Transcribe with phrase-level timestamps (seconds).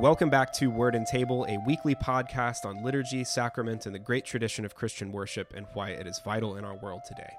[0.00, 4.24] Welcome back to Word and Table, a weekly podcast on liturgy, sacrament, and the great
[4.24, 7.30] tradition of Christian worship and why it is vital in our world today.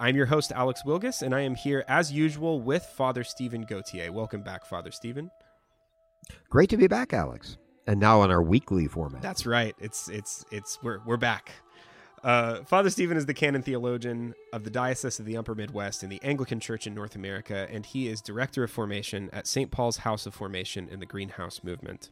[0.00, 4.10] I'm your host, Alex Wilgus, and I am here as usual with Father Stephen Gautier.
[4.10, 5.30] Welcome back, Father Stephen.
[6.50, 7.56] Great to be back, Alex.
[7.86, 9.22] And now on our weekly format.
[9.22, 9.76] That's right.
[9.78, 11.52] It's it's it's we're we're back.
[12.22, 16.08] Uh, Father Stephen is the canon theologian of the Diocese of the Upper Midwest in
[16.08, 19.72] the Anglican Church in North America, and he is director of formation at St.
[19.72, 22.10] Paul's House of Formation in the Greenhouse Movement.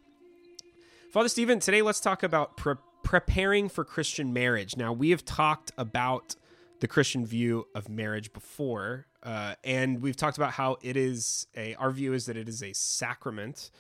[1.13, 2.75] Father Stephen, today let's talk about pre-
[3.05, 4.77] preparing for Christian marriage.
[4.77, 6.35] Now, we have talked about
[6.81, 11.77] the Christian view of marriage before, uh, and we've talked about how it is a,
[11.77, 13.71] our view is that it is a sacrament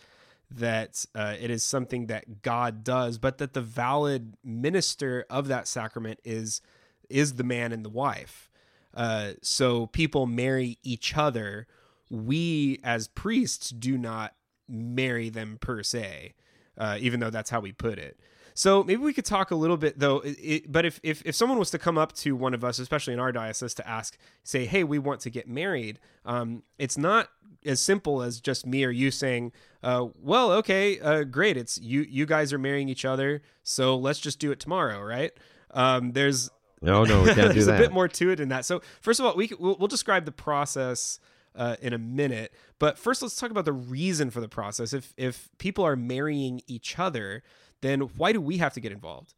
[0.50, 5.68] that uh, it is something that God does, but that the valid minister of that
[5.68, 6.60] sacrament is
[7.08, 8.50] is the man and the wife.
[8.94, 11.66] Uh, so people marry each other.
[12.10, 14.34] We as priests do not
[14.68, 16.34] marry them per se,
[16.78, 18.18] uh, even though that's how we put it.
[18.54, 20.22] So maybe we could talk a little bit though.
[20.24, 23.14] It, but if, if if someone was to come up to one of us, especially
[23.14, 27.30] in our diocese, to ask, say, "Hey, we want to get married," um, it's not
[27.64, 31.56] as simple as just me or you saying, uh, "Well, okay, uh, great.
[31.56, 32.02] It's you.
[32.02, 35.32] You guys are marrying each other, so let's just do it tomorrow, right?"
[35.72, 36.50] Um, there's
[36.82, 38.64] no, no, we can't do there's a bit more to it than that.
[38.64, 41.18] So first of all, we we'll, we'll describe the process.
[41.52, 44.92] Uh, in a minute, but first let's talk about the reason for the process.
[44.92, 47.42] If if people are marrying each other,
[47.80, 49.34] then why do we have to get involved?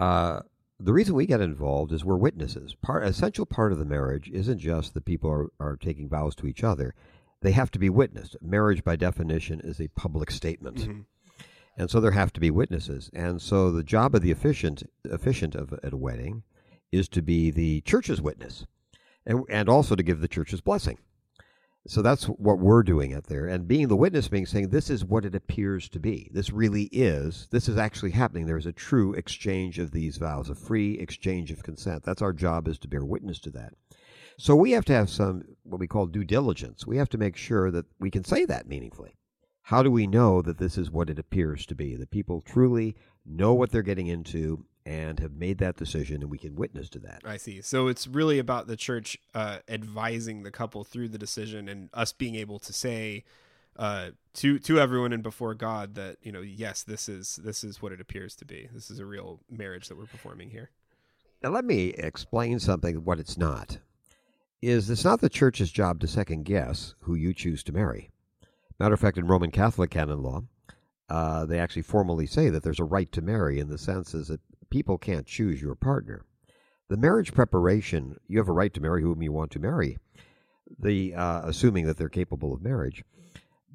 [0.00, 0.40] Uh,
[0.80, 2.74] the reason we get involved is we're witnesses.
[2.74, 6.46] Part essential part of the marriage isn't just that people are, are taking vows to
[6.46, 6.94] each other;
[7.44, 8.36] they have to be witnessed.
[8.40, 11.00] Marriage, by definition, is a public statement, mm-hmm.
[11.76, 13.10] and so there have to be witnesses.
[13.12, 16.42] And so the job of the officiant officiant of at a wedding
[16.90, 18.66] is to be the church's witness,
[19.26, 20.98] and and also to give the church's blessing.
[21.86, 23.46] So that's what we're doing out there.
[23.46, 26.30] And being the witness, being saying, this is what it appears to be.
[26.32, 27.46] This really is.
[27.50, 28.46] This is actually happening.
[28.46, 32.02] There's a true exchange of these vows, a free exchange of consent.
[32.02, 33.74] That's our job is to bear witness to that.
[34.38, 36.86] So we have to have some, what we call due diligence.
[36.86, 39.16] We have to make sure that we can say that meaningfully.
[39.62, 41.96] How do we know that this is what it appears to be?
[41.96, 46.36] That people truly know what they're getting into and have made that decision, and we
[46.36, 47.22] can witness to that.
[47.24, 47.62] I see.
[47.62, 52.12] So it's really about the church uh, advising the couple through the decision, and us
[52.12, 53.24] being able to say
[53.78, 57.80] uh, to to everyone and before God that you know, yes, this is this is
[57.80, 58.68] what it appears to be.
[58.72, 60.70] This is a real marriage that we're performing here.
[61.42, 63.04] Now, let me explain something.
[63.04, 63.78] What it's not
[64.64, 68.10] is it's not the church's job to second guess who you choose to marry.
[68.78, 70.42] Matter of fact, in Roman Catholic canon law,
[71.08, 74.28] uh, they actually formally say that there's a right to marry in the sense is
[74.28, 76.24] that people can't choose your partner.
[76.88, 79.98] The marriage preparation, you have a right to marry whom you want to marry,
[80.78, 83.04] the uh, assuming that they're capable of marriage.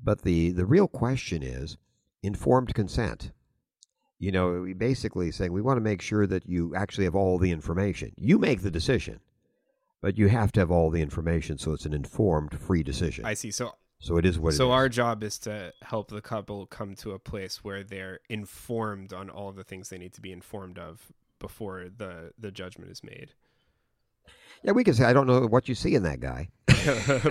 [0.03, 1.77] But the, the real question is
[2.23, 3.31] informed consent.
[4.17, 7.37] You know, we basically saying we want to make sure that you actually have all
[7.37, 8.11] the information.
[8.17, 9.21] You make the decision,
[10.01, 13.25] but you have to have all the information so it's an informed, free decision.
[13.25, 13.51] I see.
[13.51, 17.11] So so it is what so our job is to help the couple come to
[17.11, 21.11] a place where they're informed on all the things they need to be informed of
[21.39, 23.33] before the the judgment is made.
[24.63, 26.49] Yeah, we can say I don't know what you see in that guy,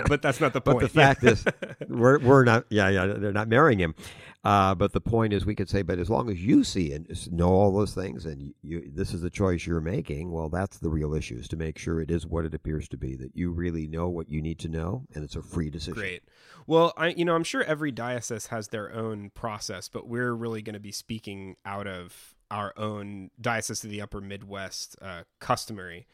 [0.07, 0.79] but that's not the point.
[0.79, 1.45] But the fact is,
[1.87, 2.65] we're we're not.
[2.69, 3.95] Yeah, yeah, they're not marrying him.
[4.43, 7.07] Uh, but the point is, we could say, but as long as you see and
[7.31, 10.77] know all those things, and you, you, this is the choice you're making, well, that's
[10.77, 13.35] the real issue: is to make sure it is what it appears to be, that
[13.35, 15.93] you really know what you need to know, and it's a free decision.
[15.93, 16.23] Great.
[16.65, 20.61] Well, I, you know, I'm sure every diocese has their own process, but we're really
[20.61, 26.07] going to be speaking out of our own diocese of the Upper Midwest uh, customary.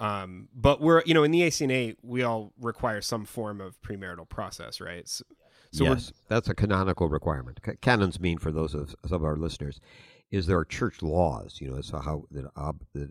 [0.00, 4.28] Um, but we're, you know, in the ACNA, we all require some form of premarital
[4.28, 5.08] process, right?
[5.08, 5.24] So,
[5.72, 7.60] so yes, that's a canonical requirement.
[7.80, 9.80] Canons mean, for those of some of our listeners,
[10.30, 12.44] is there are church laws, you know, so how that,
[12.92, 13.10] that,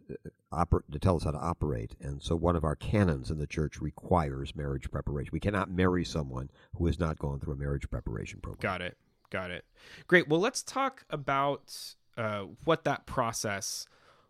[0.53, 1.95] oper, to tell us how to operate.
[1.99, 5.31] And so one of our canons in the church requires marriage preparation.
[5.33, 8.61] We cannot marry someone who has not gone through a marriage preparation program.
[8.61, 8.97] Got it.
[9.29, 9.65] Got it.
[10.07, 10.27] Great.
[10.27, 13.87] Well, let's talk about uh, what that process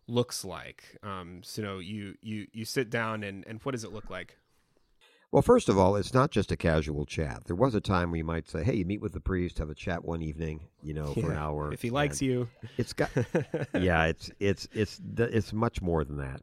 [0.08, 0.98] looks like.
[1.04, 4.10] Um, so you know, you you you sit down and and what does it look
[4.10, 4.38] like?
[5.30, 7.44] Well, first of all, it's not just a casual chat.
[7.46, 9.76] There was a time we might say, "Hey, you meet with the priest, have a
[9.76, 13.10] chat one evening, you know, for yeah, an hour." If he likes you, it's got.
[13.74, 16.42] yeah, it's it's it's it's much more than that.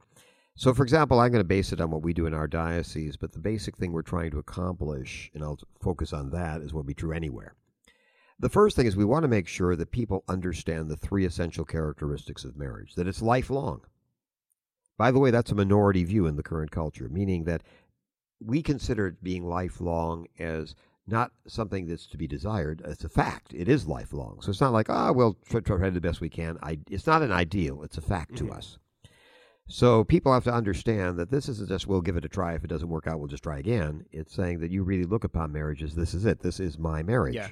[0.56, 3.16] So, for example, I'm going to base it on what we do in our diocese,
[3.16, 6.84] but the basic thing we're trying to accomplish, and I'll focus on that, is what
[6.84, 7.54] we be true anywhere.
[8.38, 11.64] The first thing is we want to make sure that people understand the three essential
[11.64, 13.82] characteristics of marriage, that it's lifelong.
[14.98, 17.62] By the way, that's a minority view in the current culture, meaning that
[18.40, 20.74] we consider it being lifelong as
[21.06, 22.82] not something that's to be desired.
[22.84, 23.52] It's a fact.
[23.54, 24.40] It is lifelong.
[24.40, 26.58] So it's not like, ah, oh, we'll try, try to do the best we can.
[26.62, 27.82] I, it's not an ideal.
[27.82, 28.38] It's a fact Mhm.
[28.38, 28.78] to us.
[29.66, 32.54] So people have to understand that this isn't just we'll give it a try.
[32.54, 34.04] If it doesn't work out, we'll just try again.
[34.12, 36.40] It's saying that you really look upon marriage as this is it.
[36.40, 37.34] This is my marriage.
[37.34, 37.48] Yeah.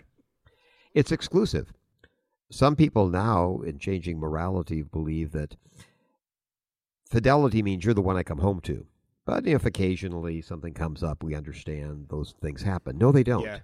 [0.94, 1.72] It's exclusive.
[2.50, 5.56] Some people now, in changing morality, believe that
[7.08, 8.86] fidelity means you're the one I come home to.
[9.24, 12.98] But if occasionally something comes up, we understand those things happen.
[12.98, 13.44] No, they don't.
[13.44, 13.58] Yeah.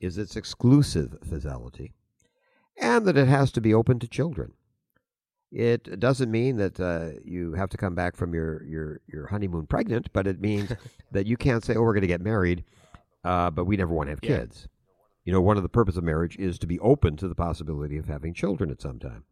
[0.00, 1.92] Is it's exclusive fidelity,
[2.80, 4.52] and that it has to be open to children.
[5.52, 9.66] It doesn't mean that uh, you have to come back from your, your, your honeymoon
[9.66, 10.72] pregnant, but it means
[11.12, 12.64] that you can't say, "Oh, we're going to get married,"
[13.24, 14.38] uh, but we never want to have Yeah.
[14.38, 14.68] kids.
[15.24, 17.96] You know, one of the purpose of marriage is to be open to the possibility
[17.98, 19.24] of having children at some time.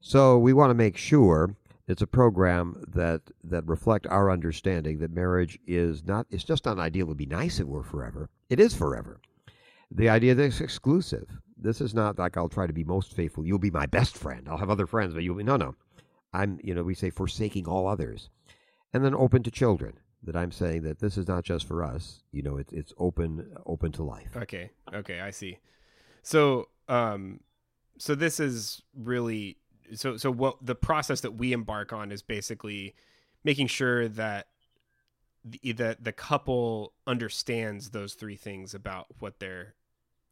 [0.00, 5.10] So we want to make sure it's a program that that reflect our understanding that
[5.10, 7.06] marriage is not it's just not ideal.
[7.06, 8.28] It would be nice if we're forever.
[8.48, 9.20] It is forever.
[9.90, 11.38] The idea that it's exclusive.
[11.56, 13.44] This is not like I'll try to be most faithful.
[13.44, 14.46] You'll be my best friend.
[14.48, 15.74] I'll have other friends, but you'll be no no.
[16.32, 18.30] I'm you know, we say forsaking all others.
[18.92, 19.98] And then open to children.
[20.24, 22.22] That I'm saying that this is not just for us.
[22.32, 24.36] You know, it's it's open open to life.
[24.36, 24.70] Okay.
[24.92, 25.58] Okay, I see.
[26.22, 27.40] So, um
[27.98, 29.58] so this is really
[29.94, 32.94] so so what the process that we embark on is basically
[33.44, 34.46] making sure that
[35.44, 39.74] the that the couple understands those three things about what they're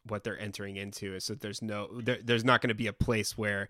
[0.06, 2.92] what they're entering into is so there's no there, there's not going to be a
[2.92, 3.68] place where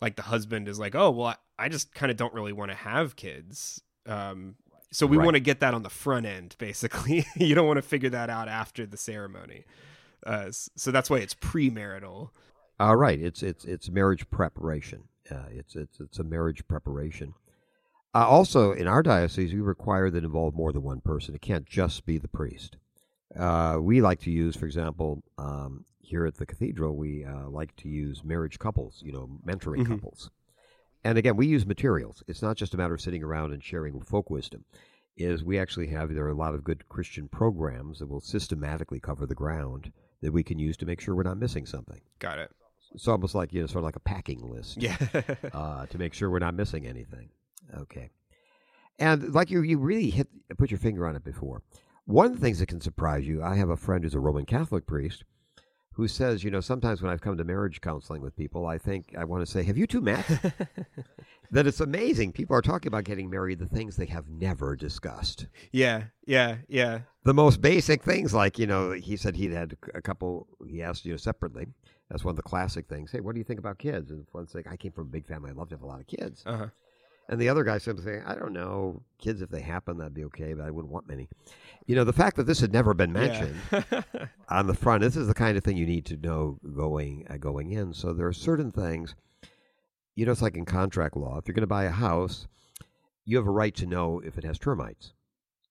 [0.00, 2.70] like the husband is like oh well i, I just kind of don't really want
[2.70, 4.54] to have kids um
[4.94, 5.24] so we Right.
[5.24, 8.30] want to get that on the front end basically you don't want to figure that
[8.30, 9.64] out after the ceremony
[10.26, 12.30] uh, so that's why it's premarital
[12.80, 13.20] Uh, right.
[13.20, 15.04] It's it's it's marriage preparation.
[15.30, 17.34] Uh, it's it's it's a marriage preparation.
[18.14, 21.34] Uh, also, in our diocese, we require that involve more than one person.
[21.34, 22.76] It can't just be the priest.
[23.38, 27.74] Uh, we like to use, for example, um, here at the cathedral, we uh, like
[27.76, 29.02] to use marriage couples.
[29.04, 29.86] You know, mentoring Mhm.
[29.86, 30.30] couples.
[31.04, 32.22] And again, we use materials.
[32.26, 34.64] It's not just a matter of sitting around and sharing folk wisdom.
[35.16, 38.98] Is we actually have there are a lot of good Christian programs that will systematically
[38.98, 39.92] cover the ground
[40.22, 42.50] that we can use to make sure we're not missing something got it
[42.94, 44.96] it's almost like you know, sort of like a packing list yeah
[45.52, 47.28] uh, to make sure we're not missing anything.
[47.76, 48.10] Okay,
[48.98, 51.62] and like you, you really hit put your finger on it before.
[52.06, 54.44] One of the things that can surprise you, I have a friend who's a Roman
[54.44, 55.24] Catholic priest
[55.94, 59.14] who says, you know, sometimes when I've come to marriage counseling with people, I think
[59.16, 60.26] I want to say, "Have you two met?"
[61.50, 62.32] that it's amazing.
[62.32, 65.46] People are talking about getting married, the things they have never discussed.
[65.72, 70.02] yeah yeah yeah The most basic things, like you know, he said he'd had a
[70.02, 70.48] couple.
[70.66, 71.68] He asked you know separately.
[72.10, 73.12] That's one of the classic things.
[73.12, 74.10] Hey, what do you think about kids?
[74.10, 75.50] And one's like, I came from a big family.
[75.50, 76.42] I'd love to have a lot of kids.
[76.44, 76.66] uh-huh
[77.28, 80.24] And the other guy said, saying, I don't know, kids if they happen, that'd be
[80.24, 81.28] okay, but I wouldn't want many.
[81.86, 84.02] You know, the fact that this had never been mentioned yeah.
[84.50, 87.38] on the front, this is the kind of thing you need to know going uh,
[87.38, 87.94] going in.
[87.94, 89.14] So there are certain things,
[90.14, 91.38] you know, it's like in contract law.
[91.38, 92.46] If you're going to buy a house,
[93.24, 95.12] you have a right to know if it has termites.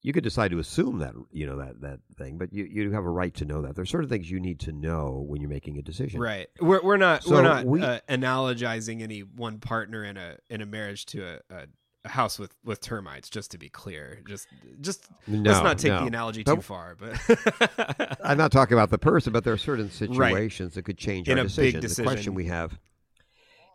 [0.05, 3.05] You could decide to assume that, you know, that, that thing, but you, you have
[3.05, 3.73] a right to know that.
[3.75, 6.19] There's certain things you need to know when you're making a decision.
[6.19, 6.49] Right.
[6.59, 10.59] We're we're not So we're not we- uh, analogizing any one partner in a in
[10.59, 11.67] a marriage to a, a,
[12.03, 13.29] a house with with termites.
[13.29, 14.47] Just to be clear, just
[14.81, 16.01] just No, let's not take no.
[16.01, 16.97] the analogy But- too far.
[16.99, 21.29] But I'm not talking about the person, but there are certain situations that could change
[21.29, 22.03] In our a big decision.
[22.03, 22.77] The question we have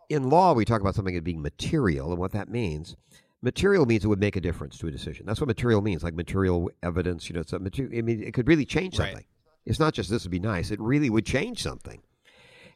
[0.09, 2.95] in law, we talk about something as being material, and what that means.
[3.41, 5.25] Material means it would make a difference to a decision.
[5.25, 7.29] That's what material means, like material evidence.
[7.29, 7.97] You know, it's a material.
[7.97, 9.07] I mean, it could really change Right.
[9.11, 9.25] something.
[9.65, 12.01] It's not just this would be nice; it really would change something.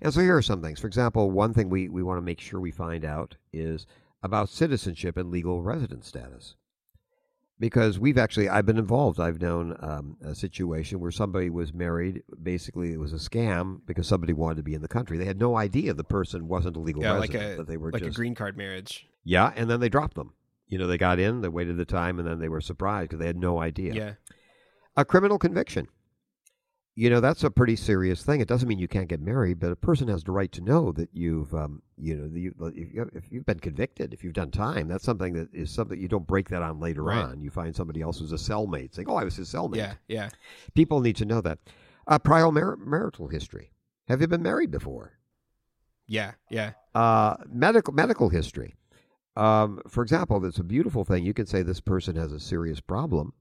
[0.02, 0.80] And so here are some things.
[0.80, 3.88] For example, one thing we, we want to make sure we find out is
[4.22, 6.56] about citizenship and legal resident status
[7.60, 9.20] because we've actually I've been involved.
[9.20, 12.24] I've known um, a situation where somebody was married.
[12.42, 15.18] Basically, it was a scam because somebody wanted to be in the country.
[15.18, 17.54] They had no idea the person wasn't a legal yeah, like resident.
[17.54, 19.08] a that they were like just a green card marriage.
[19.24, 20.34] yeah, and then they dropped them.
[20.68, 23.20] You know, they got in, they waited the time, and then they were surprised because
[23.20, 23.94] they had no idea.
[23.94, 24.14] Yeah.
[24.96, 25.88] A criminal conviction.
[26.96, 28.40] You know, that's a pretty serious thing.
[28.40, 30.92] It doesn't mean you can't get married, but a person has the right to know
[30.92, 34.88] that you've, um, you know, if, you, if you've been convicted, if you've done time,
[34.88, 37.18] that's something that is something you don't break that on later Right.
[37.18, 37.42] on.
[37.42, 39.94] You find somebody else who's a cellmate saying, "Oh, I was his cellmate." Yeah.
[40.08, 40.30] Yeah.
[40.76, 41.58] People need to know that.
[42.06, 43.72] Uh, prior mar- marital history.
[44.08, 45.14] Have you been married before?
[46.06, 46.34] Yeah.
[46.52, 46.74] Yeah.
[46.94, 48.76] Uh, medical medical history.
[49.36, 51.24] Um, for example, that's a beautiful thing.
[51.24, 53.34] You can say this person has a serious problem,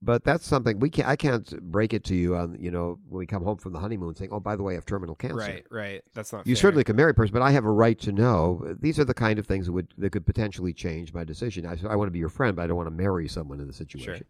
[0.00, 1.08] but that's something we can't.
[1.08, 3.78] I can't break it to you on you know when we come home from the
[3.78, 5.36] honeymoon saying, oh, by the way, I have terminal cancer.
[5.36, 5.66] Right.
[5.70, 6.02] Right.
[6.14, 6.46] That's not.
[6.46, 6.62] You fair.
[6.62, 8.74] certainly can marry a person, but I have a right to know.
[8.80, 11.66] These are the kind of things that would that could potentially change my decision.
[11.66, 13.66] I, I want to be your friend, but I don't want to marry someone in
[13.66, 14.24] the situation.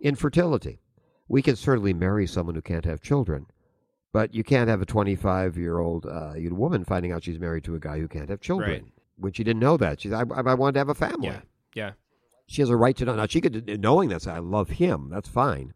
[0.00, 0.80] Infertility.
[1.26, 3.46] We can certainly marry someone who can't have children,
[4.12, 7.74] but you can't have a 25 year old uh, woman finding out she's married to
[7.74, 8.84] a guy who can't have children Right.
[9.16, 10.00] When she didn't know that.
[10.00, 11.28] She I, I I wanted to have a family.
[11.28, 11.40] Yeah.
[11.74, 11.90] Yeah.
[12.46, 13.14] She has a right to know.
[13.16, 15.08] Now, she could, knowing that, say, I love him.
[15.10, 15.72] That's fine.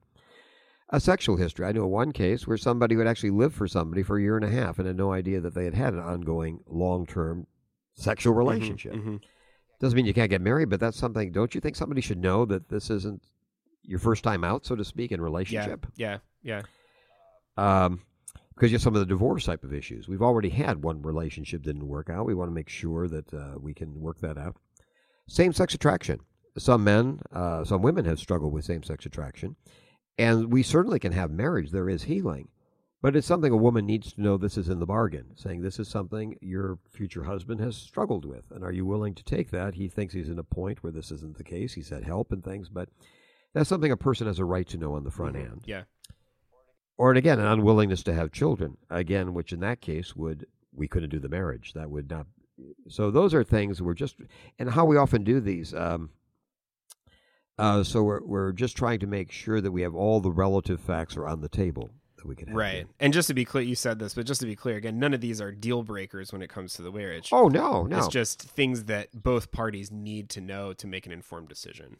[0.90, 1.66] A sexual history.
[1.66, 4.44] I know one case where somebody would actually live for somebody for a year and
[4.44, 7.46] a half and had no idea that they had had an ongoing long term
[7.94, 8.92] sexual relationship.
[8.94, 9.20] Mhm.
[9.80, 11.32] Doesn't mean you can't get married, but that's something.
[11.32, 13.22] Don't you think somebody should know that this isn't
[13.82, 15.24] your first time out, so to speak, in Yeah.
[15.24, 15.86] relationship?
[15.96, 16.18] Yeah.
[16.42, 16.62] Yeah.
[17.56, 18.00] Um,
[18.58, 20.08] because you have some of the divorce type of issues.
[20.08, 22.26] We've already had one relationship didn't work out.
[22.26, 24.56] We want to make sure that uh, we can work that out.
[25.28, 26.18] Same sex attraction.
[26.56, 29.54] Some men, uh, some women have struggled with same sex attraction,
[30.18, 31.70] and we certainly can have marriage.
[31.70, 32.48] There is healing,
[33.00, 34.36] but it's something a woman needs to know.
[34.36, 38.50] This is in the bargain, saying this is something your future husband has struggled with,
[38.50, 39.74] and are you willing to take that?
[39.74, 41.74] He thinks he's in a point where this isn't the case.
[41.74, 42.88] He's had help and things, but
[43.54, 45.82] that's something a person has a right to know on the front end Yeah.
[46.98, 51.10] Or again an unwillingness to have children again which in that case would we couldn't
[51.10, 52.26] do the marriage that would not
[52.88, 54.16] so those are things we're just
[54.58, 56.10] and how we often do these um,
[57.58, 60.80] uh, so we're, we're just trying to make sure that we have all the relative
[60.80, 62.74] facts are on the table that we can have Right.
[62.74, 62.86] here.
[63.00, 65.12] And just to be clear, you said this, but just to be clear again, none
[65.12, 67.30] of these are deal breakers when it comes to the marriage.
[67.32, 71.10] oh no no It's just things that both parties need to know to make an
[71.12, 71.96] informed decision.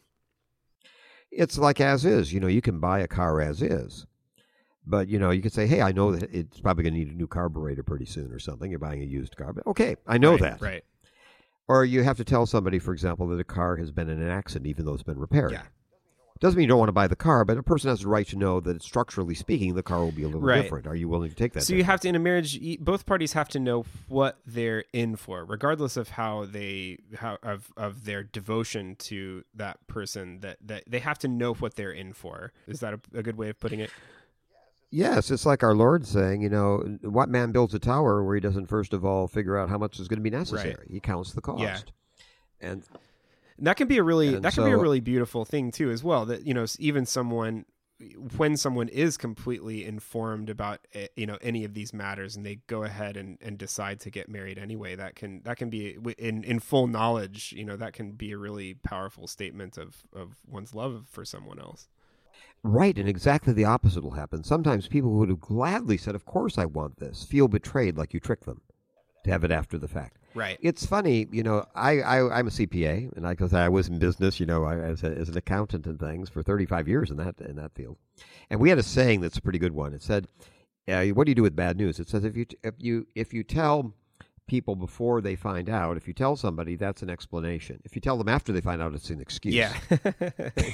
[1.31, 4.05] it's like as is you know you can buy a car as is
[4.89, 7.09] but you know you could say hey i know that it's probably going to need
[7.09, 10.17] a new carburetor pretty soon or something you're buying a used car but okay i
[10.17, 10.83] know Right, that Right.
[11.67, 14.31] Or you have to tell somebody, for example, that a car has been in an
[14.31, 15.51] accident, even though it's been repaired.
[15.51, 15.61] Yeah.
[16.39, 18.25] Doesn't mean you don't want to buy the car, but a person has the right
[18.29, 20.63] to know that structurally speaking, the car will be a little Right.
[20.63, 20.87] different.
[20.87, 21.61] Are you willing to take that?
[21.61, 25.15] So you have to in a marriage, both parties have to know what they're in
[25.15, 30.39] for, regardless of how they how of of their devotion to that person.
[30.39, 32.51] That that they have to know what they're in for.
[32.65, 33.91] Is that a, a good way of putting it?
[34.91, 38.41] Yes, it's like our Lord saying, you know, what man builds a tower where he
[38.41, 40.87] doesn't first of all figure out how much is going to be necessary?
[40.89, 41.61] He counts the cost.
[41.61, 41.77] Yeah.
[42.61, 42.83] And
[43.57, 46.03] And that can be a really that can be a really beautiful thing too, as
[46.03, 46.25] well.
[46.25, 47.65] That you know, even someone
[48.37, 52.83] when someone is completely informed about you know any of these matters and they go
[52.83, 56.59] ahead and, and decide to get married anyway that can that can be in in
[56.59, 61.07] full knowledge you know that can be a really powerful statement of of one's love
[61.11, 61.89] for someone else
[62.63, 64.43] right, and exactly the opposite will happen.
[64.43, 68.13] Sometimes people who would have gladly said, "Of course I want this," feel betrayed, like
[68.13, 68.61] you tricked them
[69.23, 70.17] to have it after the fact.
[70.33, 71.65] right It's funny, you know.
[71.75, 74.77] I, I I'm a CPA, and I because I was in business, you know, I,
[74.77, 77.97] as a, as an accountant and things for 35 years in that in that field.
[78.49, 79.93] And we had a saying that's a pretty good one.
[79.93, 80.27] It said,
[80.87, 83.33] uh, "What do you do with bad news?" It says, "If you if you if
[83.33, 83.93] you tell
[84.49, 87.79] people before they find out, if you tell somebody, that's an explanation.
[87.85, 90.01] If you tell them after they find out, it's an excuse." yeah yeah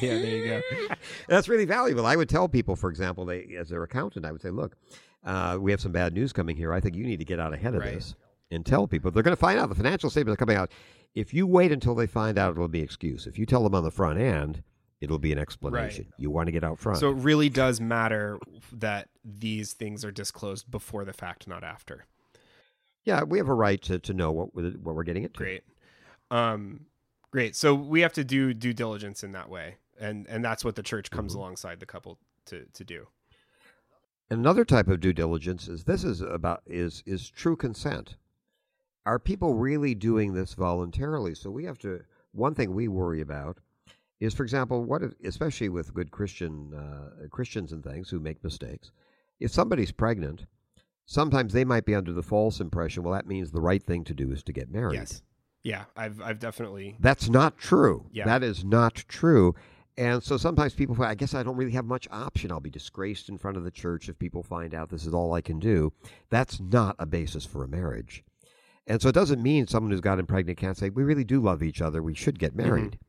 [0.01, 0.95] there you go
[1.27, 2.05] That's really valuable.
[2.07, 4.75] I would tell people, for example, they as their accountant, I would say, "Look,
[5.23, 6.73] uh, we have some bad news coming here.
[6.73, 7.93] I think you need to get out ahead of Right.
[7.95, 8.15] this
[8.51, 9.11] and tell people.
[9.11, 10.71] They're going to find out the financial statements are coming out.
[11.13, 13.25] If you wait until they find out, it'll be excuse.
[13.27, 14.61] If you tell them on the front end,
[15.01, 16.07] it'll be an explanation.
[16.17, 16.99] You want to get out front.
[16.99, 18.37] so it really does matter
[18.71, 22.05] that these things are disclosed before the fact not after
[23.05, 25.37] yeah, we have a right to, to know what we're, what we're getting into.
[25.37, 25.63] Great.
[26.31, 26.81] Um,
[27.31, 27.55] great.
[27.55, 30.83] So we have to do due diligence in that way, and and that's what the
[30.83, 31.39] church comes Mm-hmm.
[31.39, 33.07] alongside the couple to to do.
[34.29, 38.15] Another type of due diligence is this is about is is true consent.
[39.05, 41.35] Are people really doing this voluntarily?
[41.35, 42.01] So we have to.
[42.31, 43.59] One thing we worry about
[44.19, 48.43] is, for example, what if, especially with good Christian uh, Christians and things who make
[48.43, 48.91] mistakes.
[49.39, 50.45] If somebody's pregnant,
[51.05, 53.03] sometimes they might be under the false impression.
[53.03, 54.95] Well, that means the right thing to do is to get married.
[54.95, 55.21] Yes.
[55.63, 55.85] Yeah.
[55.95, 56.95] I've I've definitely.
[56.99, 58.07] That's not true.
[58.11, 58.25] Yeah.
[58.25, 59.55] That is not true.
[59.97, 62.51] And so sometimes people I guess I don't really have much option.
[62.51, 65.33] I'll be disgraced in front of the church if people find out this is all
[65.33, 65.93] I can do.
[66.29, 68.23] That's not a basis for a marriage.
[68.87, 71.63] And so it doesn't mean someone who's gotten pregnant can't say, we really do love
[71.63, 72.03] each other.
[72.03, 72.67] We should get mm-hmm.
[72.67, 72.99] married.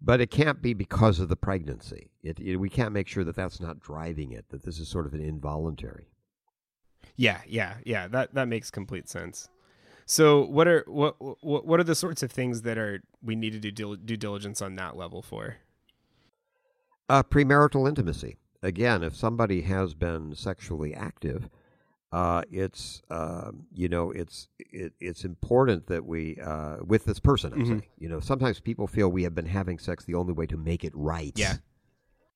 [0.00, 2.10] But it can't be because of the pregnancy.
[2.22, 5.06] It, it, we can't make sure that that's not driving it, that this is sort
[5.06, 6.10] of an involuntary.
[7.16, 7.40] Yeah.
[7.46, 7.74] Yeah.
[7.84, 8.08] Yeah.
[8.08, 9.48] That that makes complete sense.
[10.04, 13.52] So what are what what what are the sorts of things that are we need
[13.52, 15.56] to do dil- due diligence on that level for?
[17.08, 18.36] Uh, premarital intimacy.
[18.62, 21.48] Again, if somebody has been sexually active,
[22.12, 27.52] uh, it's um, you know it's it, it's important that we uh, with this person.
[27.52, 27.66] I'm Mhm.
[27.68, 30.04] saying, you know, sometimes people feel we have been having sex.
[30.04, 31.54] The only way to make it right, Yeah.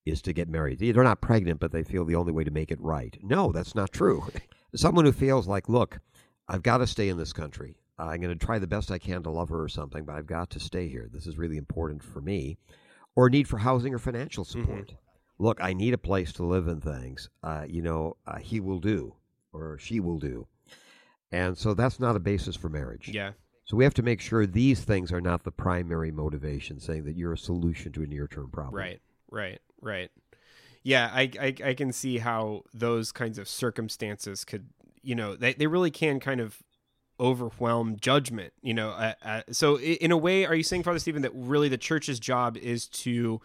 [0.06, 0.78] is to get married.
[0.80, 3.16] They're not pregnant, but they feel the only way to make it right.
[3.22, 4.24] No, that's not true.
[4.74, 6.00] Someone who feels like, look,
[6.48, 7.76] I've got to stay in this country.
[7.98, 10.26] I'm going to try the best I can to love her or something, but I've
[10.26, 11.08] got to stay here.
[11.12, 12.56] This is really important for me.
[13.14, 14.94] Or need for housing or financial support.
[15.38, 17.28] look, I need a place to live and things.
[17.42, 19.14] Uh, you know, uh, he will do
[19.52, 20.46] or she will do.
[21.32, 23.08] And so that's not a basis for marriage.
[23.08, 23.32] Yeah.
[23.64, 27.16] So we have to make sure these things are not the primary motivation, saying that
[27.16, 28.74] you're a solution to a near term problem.
[28.74, 29.00] Right.
[29.30, 29.60] Right.
[29.80, 30.10] Right.
[30.82, 34.70] Yeah, I, I I can see how those kinds of circumstances could,
[35.02, 36.62] you know, they they really can kind of
[37.18, 38.54] overwhelm judgment.
[38.62, 41.68] You know, uh, uh, so in a way, are you saying, Father Stephen, that really
[41.68, 43.40] the church's job is to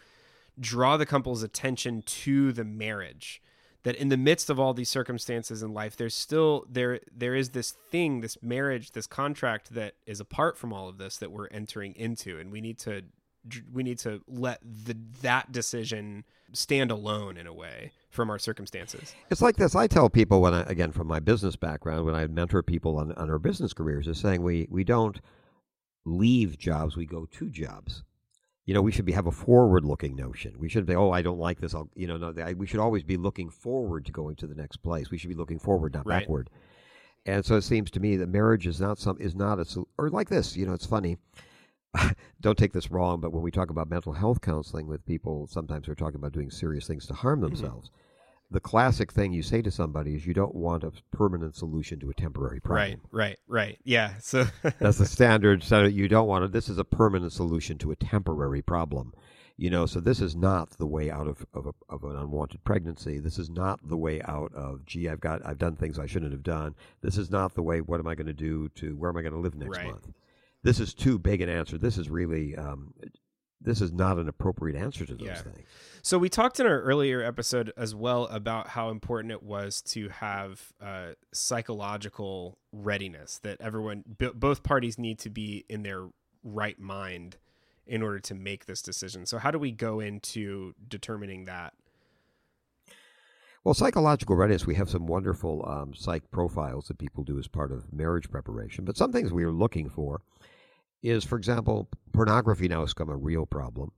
[0.60, 3.42] draw the couple's attention to the marriage?
[3.84, 7.50] That in the midst of all these circumstances in life, there's still there there is
[7.50, 11.48] this thing, this marriage, this contract that is apart from all of this that we're
[11.48, 13.04] entering into, and we need to
[13.72, 16.24] we need to let the that decision
[16.56, 19.14] stand alone in a way from our circumstances.
[19.30, 19.76] It's like this.
[19.76, 23.12] I tell people when I, again, from my business background, when I mentor people on,
[23.14, 25.20] on our business careers, is saying we, we don't
[26.06, 28.04] leave jobs, we go to jobs.
[28.66, 30.56] You know, we should be have a forward-looking notion.
[30.58, 31.76] We should be, oh, I don't like this.
[31.76, 34.56] I'll, you know, no, I, we should always be looking forward to going to the
[34.56, 35.12] next place.
[35.12, 36.22] We should be looking forward, not Right.
[36.22, 36.50] backward.
[37.28, 40.10] And so it seems to me that marriage is not some is not a or
[40.10, 40.56] like this.
[40.56, 41.18] You know, it's funny.
[42.42, 45.88] don't take this wrong, but when we talk about mental health counseling with people, sometimes
[45.88, 47.50] we're talking about doing serious things to harm Mm-hmm.
[47.56, 47.92] themselves.
[48.52, 52.12] The classic thing you say to somebody is you don't want a permanent solution to
[52.12, 53.02] a temporary problem.
[53.12, 53.80] Right, right, right.
[53.84, 54.14] Yeah.
[54.20, 54.46] So
[54.80, 55.64] That's the standard.
[55.64, 56.52] So you don't want it.
[56.52, 59.14] This is a permanent solution to a temporary problem.
[59.58, 62.64] You know, so this is not the way out of of, a, of an unwanted
[62.64, 63.20] pregnancy.
[63.20, 66.32] This is not the way out of gee, I've got I've done things I shouldn't
[66.34, 66.76] have done.
[67.02, 67.82] This is not the way.
[67.82, 69.88] What am I going to do to where am I going to live next Right.
[69.88, 70.08] month?
[70.66, 71.78] This is too big an answer.
[71.78, 72.94] This is really um,
[73.62, 75.42] this is not an appropriate answer to those Yeah.
[75.42, 75.68] things.
[76.02, 80.10] So we talked in our earlier episode as well about how important it was to
[80.10, 83.40] have uh, psychological readiness.
[83.44, 86.08] That everyone, b- both parties, need to be in their
[86.44, 87.38] right mind
[87.86, 89.28] in order to make this decision.
[89.28, 91.74] So how do we go into determining that?
[93.64, 97.72] Well, psychological readiness, we have some wonderful um, psych profiles that people do as part
[97.72, 98.86] of marriage preparation.
[98.86, 100.22] But some things we are looking for
[101.06, 103.92] is, for example, pornography now has become a real problem.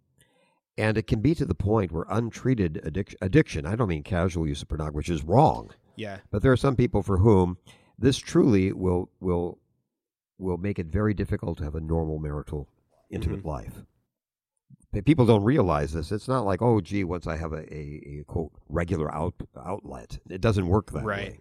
[0.78, 4.48] And it can be to the point where untreated addic- addiction, I don't mean casual
[4.48, 7.58] use of pornography, which is wrong, Yeah, but there are some people for whom
[7.98, 9.58] this truly will, will,
[10.38, 12.68] will make it very difficult to have a normal marital,
[13.10, 13.48] intimate mm-hmm.
[13.48, 13.84] life.
[15.06, 16.12] People don't realize this.
[16.12, 20.20] It's not like, oh, gee, once I have a, a, a quote regular out, outlet,
[20.30, 21.32] it doesn't work that Right.
[21.32, 21.40] way.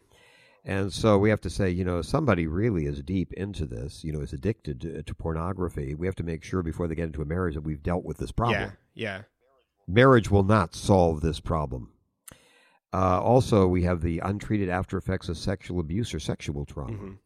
[0.69, 4.13] And so we have to say, you know, somebody really is deep into this, you
[4.13, 5.95] know, is addicted to, to pornography.
[5.95, 8.19] We have to make sure before they get into a marriage that we've dealt with
[8.19, 8.73] this problem.
[8.95, 9.23] yeah, yeah,
[9.87, 11.93] Marriage will not solve this problem.
[12.93, 17.19] Uh, also, we have the untreated after effects of sexual abuse or sexual trauma Mhm.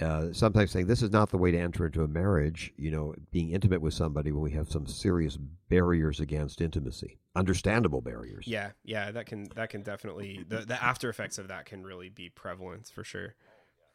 [0.00, 2.72] Uh, sometimes saying this is not the way to enter into a marriage.
[2.76, 5.36] You know, being intimate with somebody when we have some serious
[5.68, 8.46] barriers against intimacy, understandable barriers.
[8.46, 9.10] yeah, yeah.
[9.10, 12.90] That can that can definitely the the after effects of that can really be prevalent
[12.94, 13.34] for sure.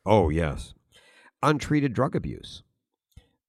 [0.05, 0.73] Oh yes,
[1.41, 2.63] untreated drug abuse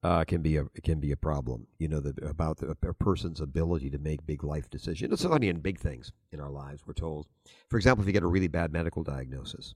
[0.03, 1.67] uh, can be a can be a problem.
[1.77, 5.13] You know, the, about the, a person's ability to make big life decisions.
[5.13, 6.83] It's funny in big things in our lives.
[6.85, 7.27] We're told,
[7.69, 9.75] for example, if you get a really bad medical diagnosis,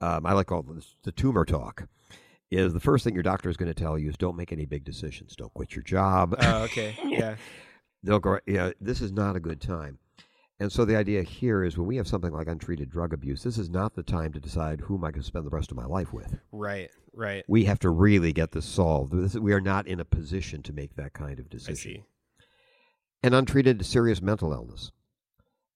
[0.00, 1.86] um, I like all this, the tumor talk.
[2.50, 4.64] Is the first thing your doctor is going to tell you is don't make any
[4.64, 5.34] big decisions.
[5.34, 6.36] Don't quit your job.
[6.38, 6.96] Oh, okay.
[7.04, 7.36] Yeah.
[8.04, 9.98] they'll go, yeah, this is not a good time.
[10.60, 13.58] And so the idea here is when we have something like untreated drug abuse, this
[13.58, 15.76] is not the time to decide who am I going to spend the rest of
[15.76, 16.38] my life with.
[16.52, 16.90] Right.
[17.12, 17.44] Right.
[17.48, 19.12] We have to really get this solved.
[19.12, 21.72] This, we are not in a position to make that kind of decision.
[21.72, 22.04] I see.
[23.24, 24.92] And untreated serious mental illness.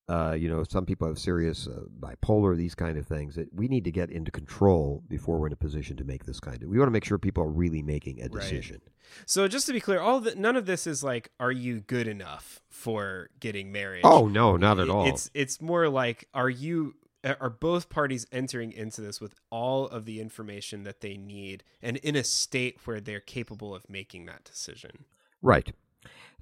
[0.08, 3.68] Uh, you know, some people have serious uh, bipolar, these kind of things that we
[3.68, 6.68] need to get into control before we're in a position to make this kind of.
[6.70, 8.40] We want to make sure people are really making a Right.
[8.40, 8.80] decision.
[9.26, 12.08] So just to be clear, all the, none of this is like, are you good
[12.08, 14.02] enough for getting married?
[14.04, 15.06] Oh no, not at all.
[15.06, 16.94] It's it's more like, are you
[17.40, 21.96] are both parties entering into this with all of the information that they need and
[21.98, 25.04] in a state where they're capable of making that decision?
[25.42, 25.72] Right.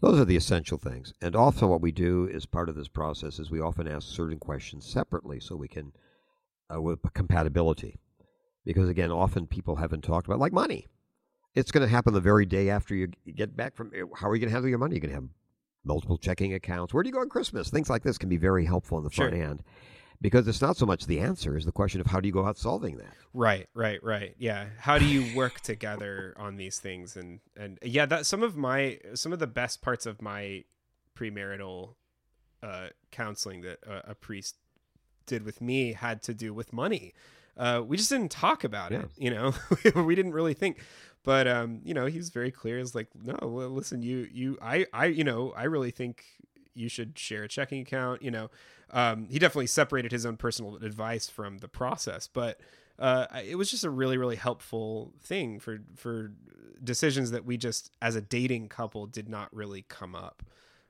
[0.00, 1.14] Those are the essential things.
[1.22, 4.38] And often what we do as part of this process is we often ask certain
[4.38, 5.92] questions separately so we can,
[6.72, 7.98] uh, with compatibility.
[8.64, 10.86] Because again, often people haven't talked about, like money.
[11.54, 14.40] It's going to happen the very day after you get back from, how are you
[14.40, 14.96] going to handle your money?
[14.96, 15.28] You're going to have
[15.84, 16.92] multiple checking accounts.
[16.92, 17.70] Where do you go on Christmas?
[17.70, 19.62] Things like this can be very helpful on the front end.
[20.20, 22.46] Because it's not so much the answer is the question of how do you go
[22.46, 23.12] out solving that?
[23.34, 24.34] Right, right, right.
[24.38, 24.66] Yeah.
[24.78, 27.16] How do you work together on these things?
[27.16, 30.64] And and yeah, that some of my some of the best parts of my
[31.16, 31.94] premarital
[32.62, 34.56] uh, counseling that a, a priest
[35.26, 37.12] did with me had to do with money.
[37.56, 39.54] Uh, we just didn't talk about it, you know.
[39.94, 40.78] we didn't really think,
[41.22, 42.78] but um, you know, he was very clear.
[42.78, 46.22] It's like, no, well, listen, you, you, I, I, you know, I really think
[46.76, 48.22] you should share a checking account.
[48.22, 48.50] You know,
[48.90, 52.60] um, he definitely separated his own personal advice from the process, but
[52.98, 56.32] uh, it was just a really really helpful thing for for
[56.82, 60.42] decisions that we just as a dating couple did not really come up.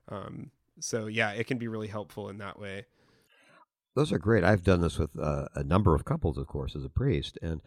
[0.08, 2.86] Um, so yeah, it can be really helpful in that way.
[3.94, 4.44] Those are great.
[4.44, 7.62] I've done this with uh, a number of couples, of course, as a priest, and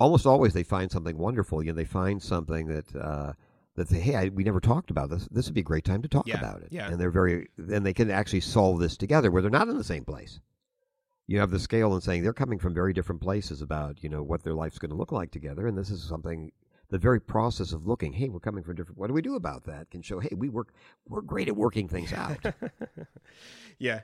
[0.00, 1.62] almost always they find something wonderful.
[1.62, 3.32] You know, they find something that uh,
[3.76, 5.28] that say, "Hey, I, we never talked about this.
[5.30, 6.88] This would be a great time to talk Yeah, about it." yeah.
[6.88, 9.84] And they're very, and they can actually solve this together, where they're not in the
[9.84, 10.40] same place.
[11.28, 14.22] You have the scale and saying they're coming from very different places about you know
[14.22, 16.52] what their life's going to look like together, and this is something.
[16.88, 18.96] The very process of looking, hey, we're coming from different.
[18.96, 19.90] What do we do about that?
[19.90, 20.72] Can show, hey, we work.
[21.08, 22.38] We're great at working things out.
[23.78, 24.02] yeah.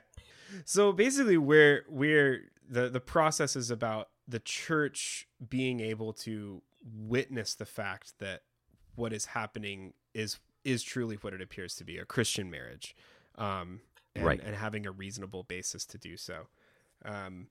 [0.65, 7.55] So basically, where where the the process is about the church being able to witness
[7.55, 8.41] the fact that
[8.95, 12.95] what is happening is is truly what it appears to be a Christian marriage,
[13.37, 13.81] um,
[14.15, 14.39] and, Right.
[14.41, 16.47] and having a reasonable basis to do so.
[17.03, 17.47] Um,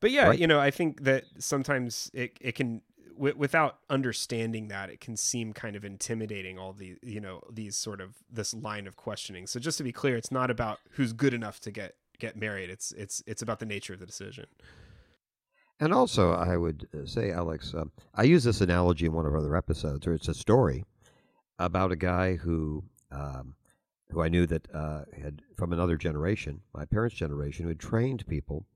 [0.00, 0.38] but yeah, Right.
[0.38, 2.82] you know, I think that sometimes it it can
[3.14, 7.76] w- without understanding that it can seem kind of intimidating all the you know these
[7.76, 11.12] sort of this line of questioning so just to be clear it's not about who's
[11.12, 14.46] good enough to get get married it's it's it's about the nature of the decision
[15.80, 19.32] And also, I would uh, say, Alex, um, I use this analogy in one of
[19.32, 20.84] our other episodes, or it's a story
[21.58, 23.54] about a guy who, um,
[24.10, 28.26] who I knew that uh, had from another generation, my parents' generation, who had trained
[28.26, 28.66] people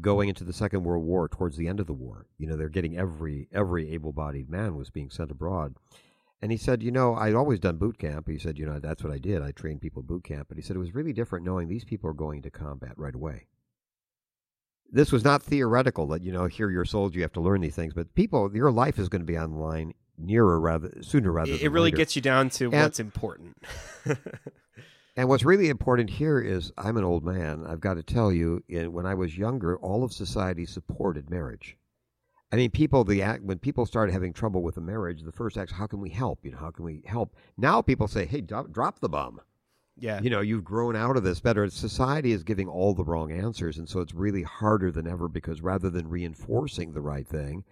[0.00, 2.26] going into the Second World War towards the end of the war.
[2.38, 5.74] You know, they're getting every every able-bodied man was being sent abroad.
[6.40, 8.28] And he said, you know, I'd always done boot camp.
[8.28, 9.42] He said, you know, that's what I did.
[9.42, 10.46] I trained people boot camp.
[10.48, 13.14] But he said it was really different knowing these people are going to combat right
[13.14, 13.46] away
[14.92, 17.60] this was not theoretical that you know here you're a soldier you have to learn
[17.60, 20.92] these things but people your life is going to be on the line nearer rather
[21.00, 21.96] sooner rather it, really later.
[21.96, 23.56] gets you down to And- what's important.
[25.16, 27.64] And what's really important here is i'm an old man.
[27.66, 31.76] I've got to tell you in, when i was younger all of society supported marriage.
[32.52, 35.58] I mean people the act when people started having trouble with a marriage the first
[35.58, 36.38] act how can we help?
[36.44, 37.34] You know how can we help?
[37.58, 39.40] Now people say hey drop, drop the bum
[40.00, 40.20] yeah.
[40.20, 41.68] you know you've grown out of this better.
[41.70, 45.60] Society is giving all the wrong answers and so it's really harder than ever because
[45.60, 47.64] rather than reinforcing the right thing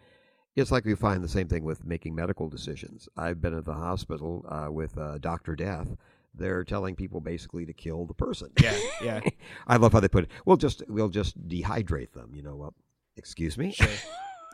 [0.61, 3.09] it's like we find the same thing with making medical decisions.
[3.17, 5.89] I've been at the hospital uh, with uh, dr death.
[6.35, 8.51] They're telling people basically to kill the person.
[8.61, 9.21] Yeah yeah.
[9.67, 10.31] I love how they put it.
[10.45, 12.75] We'll just we'll just dehydrate them you know well
[13.17, 13.73] excuse me?
[13.73, 13.89] Sure.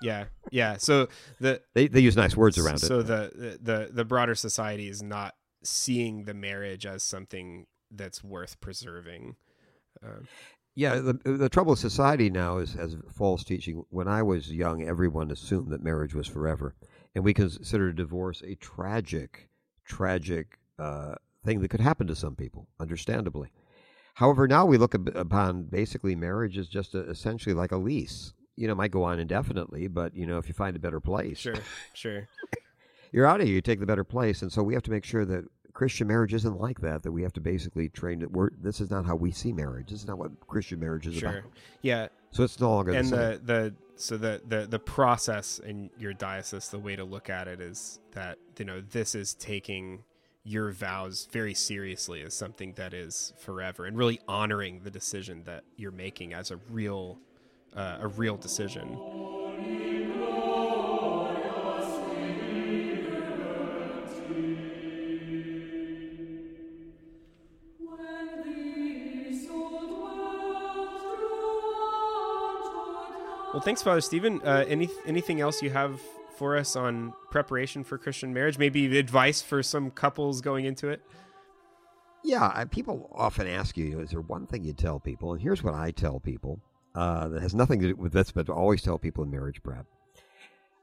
[0.02, 0.76] Yeah yeah.
[0.76, 1.08] So
[1.40, 2.88] the they, they use nice words around so it.
[2.88, 5.34] So the, the the broader society is not
[5.64, 9.36] seeing the marriage as something that's worth preserving
[10.02, 10.26] um,
[10.74, 13.84] Yeah, the the trouble with society now is has false teaching.
[13.90, 16.74] When I was young, everyone assumed that marriage was forever,
[17.14, 19.48] and we considered divorce a tragic,
[19.84, 23.52] tragic uh, thing that could happen to some people, understandably.
[24.14, 28.32] However, now we look upon basically marriage as just a, essentially like a lease.
[28.56, 31.00] You know, it might go on indefinitely, but you know, if you find a better
[31.00, 31.54] place, sure
[31.92, 32.28] sure
[33.14, 33.54] you're out of here.
[33.54, 36.34] You take the better place, and so we have to make sure that Christian marriage
[36.34, 37.04] isn't like that.
[37.04, 39.90] That we have to basically train that we're this is not how we see marriage.
[39.90, 41.42] This is not what Christian marriage is sure about.
[41.82, 45.90] yeah So it's no longer and the the the so the the the process in
[45.96, 50.02] your diocese the way to look at it is that you know this is taking
[50.42, 55.62] your vows very seriously as something that is forever and really honoring the decision that
[55.76, 57.18] you're making as a real
[57.76, 59.93] uh, a real decision
[73.54, 75.98] well thanks father stephen uh, any anything else you have
[76.36, 81.00] for us on preparation for christian marriage maybe advice for some couples going into it
[82.24, 85.32] Yeah, I, people often ask you, is there one thing you tell people?
[85.32, 86.58] And here's what I tell people
[86.94, 89.62] uh, that has nothing to do with this, but I always tell people in marriage
[89.62, 89.84] prep.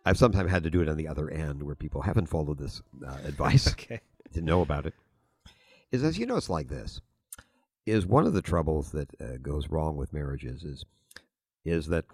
[0.05, 2.84] I've sometimes had to do it on the other end where people haven't followed this
[3.05, 4.93] uh, advice, okay didn't know about it.
[5.91, 7.01] Is as you know, it's like this:
[7.86, 10.86] is one of the troubles that uh, goes wrong with marriages is
[11.65, 12.05] is that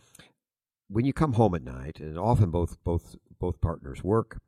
[0.90, 4.40] when you come home at night, and often both both both partners work,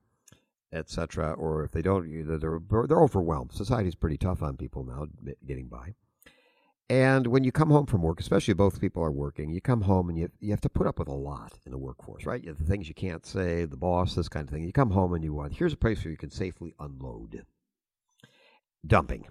[0.71, 3.51] etc., or if they don't, they're they're overwhelmed.
[3.51, 5.07] Society's pretty tough on people now
[5.45, 5.93] getting by.
[6.91, 9.81] And when you come home from work, especially if both people are working, you come
[9.81, 12.43] home and you you have to put up with a lot in the workforce, right?
[12.43, 14.63] You the things you can't say, the boss, this kind of thing.
[14.63, 17.45] You come home and you want here's a place where you can safely unload.
[18.85, 19.27] Dumping.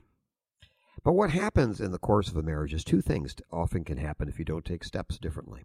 [1.03, 4.29] But what happens in the course of a marriage is two things often can happen
[4.29, 5.64] if you don't take steps differently.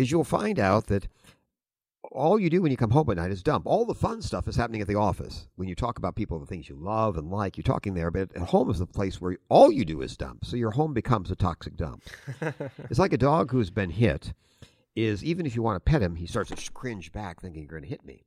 [0.00, 1.08] Is you'll find out that
[2.10, 3.66] all you do when you come home at night is dump.
[3.66, 5.46] All the fun stuff is happening at the office.
[5.56, 8.10] When you talk about people, the things you love and like, you're talking there.
[8.10, 10.44] But at home is the place where all you do is dump.
[10.46, 12.02] So your home becomes a toxic dump.
[12.88, 14.32] it's like a dog who's been hit.
[14.96, 17.70] Is even if you want to pet him, he starts to cringe back, thinking you're
[17.70, 18.24] going to hit me.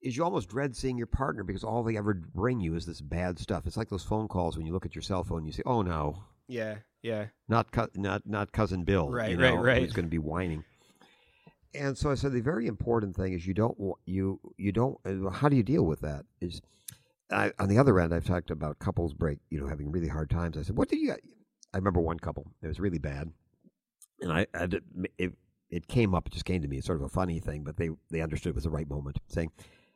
[0.00, 3.00] Is you almost dread seeing your partner because all they ever bring you is this
[3.02, 3.66] bad stuff.
[3.66, 5.62] It's like those phone calls when you look at your cell phone and you say,
[5.66, 7.26] "Oh no, Yeah, yeah.
[7.48, 9.82] not co- not not cousin Bill, Right, you right, know, right.
[9.82, 10.64] Who's going to be whining?"
[11.74, 14.98] And so I said the very important thing is you don't you you don't.
[15.04, 16.24] uh, How do you deal with that?
[16.40, 16.60] Is
[17.30, 20.30] I, on the other end, I've talked about couples break, you know, having really hard
[20.30, 20.56] times.
[20.56, 22.46] I said, "What did you?" I remember one couple.
[22.60, 23.30] It was really bad,
[24.20, 24.66] and I, I
[25.18, 25.34] it
[25.70, 26.26] it came up.
[26.26, 26.78] It just came to me.
[26.78, 29.20] It's sort of a funny thing, but they they understood it was the right moment.
[29.28, 29.52] Saying,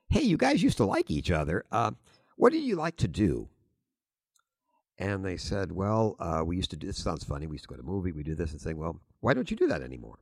[0.08, 1.64] "Hey, you guys used to like each other.
[1.72, 1.90] Uh,
[2.36, 3.48] what did you like to do?"
[4.96, 6.86] And they said, "Well, uh, we used to do.
[6.86, 7.48] This sounds funny.
[7.48, 8.12] We used to go to a movie.
[8.12, 10.20] We do this and saying, well, why don't you do that anymore?"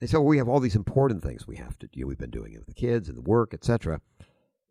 [0.00, 2.06] They said, well, "We have all these important things we have to do.
[2.06, 4.00] We've been doing it with the kids and the work, etc."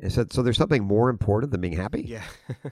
[0.03, 2.01] I said, "So there's something more important than being happy?
[2.01, 2.23] Yeah.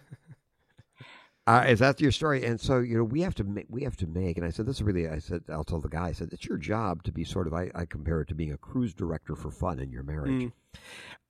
[1.47, 3.97] Uh, is that your story?" And so you know, we have to make we have
[3.97, 4.37] to make.
[4.37, 6.45] And I said, "This is really." I said, "I'll tell the guy." I said, "It's
[6.45, 9.35] your job to be sort of." I, I compare it to being a cruise director
[9.35, 10.29] for fun in your marriage.
[10.29, 10.51] Mm.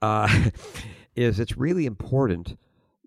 [0.02, 0.50] Uh,
[1.16, 2.58] is it's really important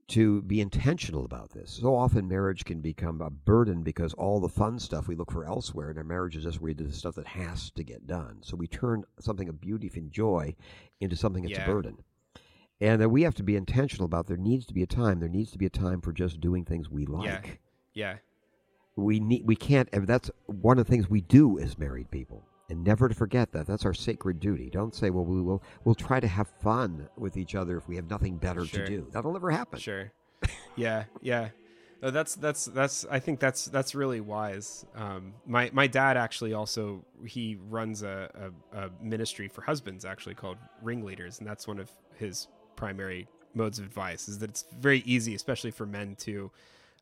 [0.09, 1.71] to be intentional about this.
[1.83, 5.45] So often marriage can become a burden because all the fun stuff we look for
[5.47, 8.07] elsewhere, in our marriage is just where we do the stuff that has to get
[8.07, 8.39] done.
[8.43, 10.55] So we turn something of beauty and joy
[11.01, 11.65] into something that's Yeah.
[11.65, 11.99] a burden.
[12.81, 15.21] And that we have to be intentional about there needs to be a time.
[15.21, 17.61] There needs to be a time for just doing things we like.
[17.95, 18.15] Yeah.
[18.15, 18.17] Yeah.
[18.97, 22.47] We need we can't and that's one of the things we do as married people.
[22.71, 23.67] And never to forget that.
[23.67, 24.71] That's our sacred duty.
[24.71, 27.97] Don't say, well, we will we'll try to have fun with each other if we
[27.97, 28.85] have nothing better Sure.
[28.85, 29.07] to do.
[29.13, 29.79] That'll never happen.
[29.79, 30.11] Sure.
[30.77, 31.51] Yeah, yeah.
[32.03, 33.07] No, that's that's that's.
[33.11, 34.85] I think that's that's really wise.
[34.95, 40.35] Um, my my dad actually also he runs a, a, a ministry for husbands actually
[40.35, 44.99] called Ringleaders, and that's one of his primary modes of advice is that it's very
[45.07, 46.51] easy, especially for men, to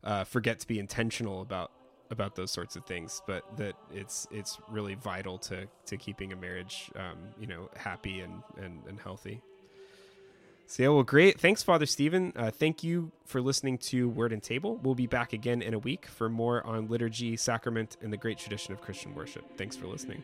[0.03, 1.71] uh, forget to be intentional about
[2.13, 6.35] about those sorts of things, but that it's it's really vital to to keeping a
[6.37, 9.41] marriage, um, you know, happy and and, and healthy.
[10.65, 11.39] So yeah, well, great.
[11.39, 12.31] Thanks, Father Stephen.
[12.35, 14.79] Uh, thank you for listening to Word and Table.
[14.81, 18.37] We'll be back again in a week for more on liturgy, sacrament, and the great
[18.37, 19.57] tradition of Christian worship.
[19.57, 20.23] Thanks for listening.